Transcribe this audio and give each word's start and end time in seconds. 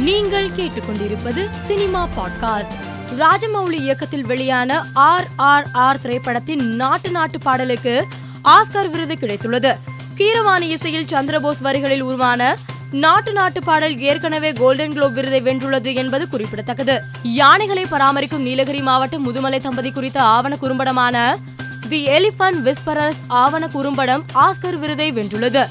நீங்கள் 0.00 0.48
கேட்டுக்கொண்டிருப்பது 0.48 1.50
cinema 1.64 2.08
podcast. 2.16 2.72
Rajamouli 3.18 3.72
இயக்கத்தில் 3.72 4.26
வெளியான 4.26 4.84
ஆர் 4.94 5.26
ஆர் 5.36 5.66
ஆர் 5.72 6.00
திரைப்படத்தின் 6.00 6.74
நாட்டு 6.74 7.10
நாட்டு 7.10 7.38
பாடலுக்கு 7.38 8.06
ஆஸ்கர் 8.44 8.90
விருது 8.90 9.14
கிடைத்துள்ளது. 9.14 9.78
கீரவாணி 10.16 10.60
இசையில் 10.60 11.04
சந்திரபோஸ் 11.04 11.60
வரிகளில் 11.60 12.00
உருவான 12.00 12.56
நாட்டு 12.90 13.32
நாட்டு 13.32 13.62
பாடல் 13.62 13.98
ஏற்கனவே 13.98 14.52
கோல்டன் 14.52 14.92
குளோப் 14.92 15.14
விருதை 15.14 15.42
வென்றுள்ளது 15.42 15.94
என்பது 15.94 16.28
குறிப்பிடத்தக்கது. 16.28 17.02
யானைகளை 17.22 17.84
பராமரிக்கும் 17.84 18.42
நீலகிரி 18.42 18.80
மாவட்டம் 18.80 19.22
முதுமலை 19.22 19.60
தம்பதி 19.60 19.90
குறித்த 19.90 20.22
ஆவண 20.22 20.56
குறும்படமான 20.56 21.36
தி 21.88 22.06
எலிபன்ட் 22.06 22.62
விஸ்பரஸ் 22.64 23.20
ஆவண 23.26 23.68
குறும்படம் 23.68 24.24
ஆஸ்கர் 24.34 24.78
விருதை 24.78 25.12
வென்றுள்ளது. 25.12 25.68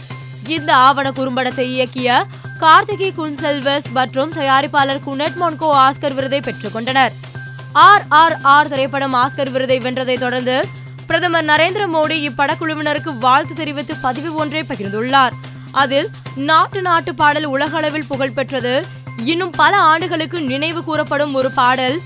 இந்த 0.48 0.76
ஆவண 0.76 1.12
குறும்படத்தை 1.12 1.80
இயக்கிய 1.80 2.24
கார்த்திகி 2.62 3.10
குன்செல்வஸ் 3.18 3.86
மற்றும் 3.98 4.32
தயாரிப்பாளர் 4.32 5.00
குனெட் 5.04 5.38
மொன்கோ 5.42 5.68
ஆஸ்கர் 5.84 6.16
விருதை 6.18 6.40
பெற்றுக்கொண்டனர் 6.40 7.14
ஆர் 7.84 8.04
ஆர் 8.22 8.36
ஆர் 8.54 8.68
திரைப்படம் 8.68 9.14
ஆஸ்கர் 9.14 9.52
விருதை 9.52 9.78
வென்றதை 9.78 10.16
தொடர்ந்து 10.20 10.56
பிரதமர் 11.08 11.46
நரேந்திர 11.46 11.84
மோடி 11.94 12.18
இப்படக்குழுவினருக்கு 12.30 13.12
வாழ்த்து 13.18 13.56
தெரிவித்து 13.56 13.96
பதிவு 13.96 14.36
ஒன்றை 14.36 14.64
பகிர்ந்துள்ளார். 14.72 15.36
அதில் 15.72 16.10
நாட்டு 16.50 16.82
நாட்டு 16.82 17.14
பாடல் 17.16 17.46
உலக 17.46 17.78
அளவில் 17.78 18.10
புகழ்பெற்றது 18.12 18.74
இன்னும் 19.24 19.54
பல 19.62 19.74
ஆண்டுகளுக்கு 19.92 20.42
நினைவு 20.42 20.84
கூறப்படும் 20.84 21.34
ஒரு 21.34 21.52
பாடல் 21.52 21.98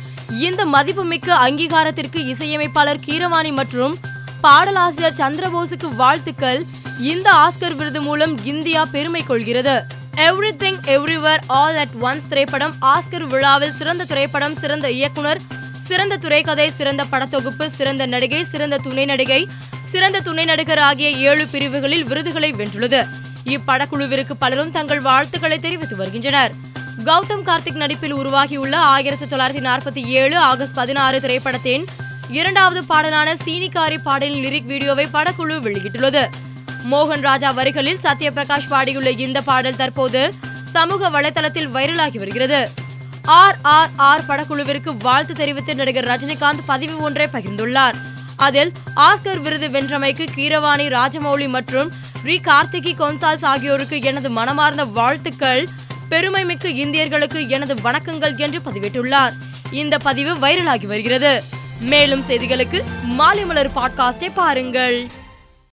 இந்த 0.47 0.65
மதிப்புமிக்க 0.65 1.35
அங்கீகாரத்திற்கு 1.47 2.19
இசையமைப்பாளர் 2.33 3.03
கீரவாணி 3.07 3.53
மற்றும் 3.61 3.97
பாடலாசிரியர் 4.41 5.19
சந்திரபோஸுக்கு 5.23 5.89
வாழ்த்துக்கள். 5.95 6.61
இந்த 6.99 7.27
ஆஸ்கர் 7.43 7.75
விருது 7.75 8.01
மூலம் 8.01 8.33
இந்தியா 8.43 8.85
பெருமை 8.85 9.23
கொள்கிறது. 9.23 9.75
Everything 10.57 10.79
everywhere 10.85 11.39
all 11.47 11.75
at 11.75 11.93
once 12.01 12.27
திரைப்படம் 12.29 12.73
ஆஸ்கர் 12.81 13.23
விழாவில் 13.27 13.73
சிறந்த 13.73 14.05
திரைப்படம் 14.05 14.55
சிறந்த 14.55 14.91
இயக்குனர் 14.91 15.39
சிறந்த 15.87 16.17
துறைக்கதை 16.17 16.69
சிறந்த 16.77 17.05
படத்தொகுப்பு 17.11 17.65
சிறந்த 17.65 18.05
நடிகை 18.05 18.43
சிறந்த 18.43 18.77
துணை 18.77 19.05
நடிகை 19.05 19.47
சிறந்த 19.85 20.19
துணை 20.19 20.45
நடிகர் 20.45 20.77
ஆகிய 20.77 21.09
ஏழு 21.09 21.47
பிரிவுகளில் 21.47 22.03
விருதுகளை 22.03 22.53
வென்றுள்ளது. 22.53 23.05
இப்படக்குழுவிற்கு 23.45 24.31
பலரும் 24.39 24.71
தங்கள் 24.71 24.99
வாழ்த்துக்களை 24.99 25.59
தெரிவித்து 25.59 25.95
வருகின்றனர். 25.95 26.51
கௌதம் 27.05 27.45
கார்த்திக் 27.45 27.81
நடிப்பில் 27.83 28.11
உருவாகியுள்ள 28.11 28.77
ஆயிரத்தி 28.77 29.25
தொள்ளாயிரத்தி 29.25 29.65
நாற்பத்தி 29.69 30.05
ஏழு 30.05 30.37
ஆகஸ்ட் 30.37 30.73
பதினாறு 30.73 31.21
திரைப்படத்தின் 31.21 31.85
இரண்டாவது 32.29 32.83
பாடலான 32.85 33.35
சீனிக்காரி 33.45 33.97
பாடலின் 34.03 34.45
லிரிக் 34.45 34.65
வீடியோவை 34.65 35.07
படக்குழு 35.13 35.57
வெளியிட்டுள்ளது. 35.67 36.25
மோகன் 36.91 37.21
ராஜா 37.21 37.51
வரிகளில் 37.51 37.99
சத்யபிரகாஷ் 38.03 38.67
பாடியுள்ள 38.69 39.19
இந்த 39.19 39.41
பாடல் 39.41 39.75
தற்போது 39.75 40.33
சமூக 40.71 41.09
வலைதளத்தில் 41.09 41.69
வைரலாகி 41.73 42.17
வருகிறது. 42.17 42.69
ஆர் 43.25 43.57
ஆர் 43.61 43.89
ஆர் 43.95 44.25
படக்குழுவிற்கு 44.25 44.97
வாழ்த்து 44.99 45.33
தெரிவித்து 45.33 45.75
நடிகர் 45.75 46.07
ரஜினிகாந்த் 46.07 46.59
பதிவு 46.65 47.01
ஒன்றை 47.01 47.27
பகிர்ந்துள்ளார். 47.33 47.93
அதில் 48.35 48.71
ஆஸ்கர் 48.95 49.37
விருது 49.37 49.67
வென்றமைக்கு 49.67 50.27
கீரவாணி 50.35 50.89
ராஜமௌலி 50.89 51.47
மற்றும் 51.47 51.91
ரி 52.25 52.37
கார்த்திகி 52.41 52.93
கொன்சால்ஸ் 52.93 53.45
ஆகியோருக்கு 53.45 54.01
எனது 54.01 54.29
மனமார்ந்த 54.29 54.85
வாழ்த்துக்கள். 54.85 55.67
பெருமை 56.09 56.45
மிக்க 56.45 56.69
இந்தியர்களுக்கு 56.69 57.47
எனது 57.47 57.73
வணக்கங்கள் 57.73 58.37
என்று 58.37 58.59
பதிவிட்டுள்ளார். 58.59 59.33
இந்த 59.71 59.97
பதிவு 59.97 60.47
வைரலாகி 60.47 60.85
வருகிறது. 60.85 61.43
மேலும் 61.79 62.23
செய்திகளுக்கு 62.23 62.83
மாலை 63.03 63.45
மலர் 63.45 63.71
பாட்காஸ்டை 63.71 64.29
பாருங்கள். 64.33 65.09